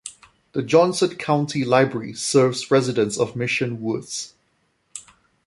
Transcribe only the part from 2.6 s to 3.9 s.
residents of Mission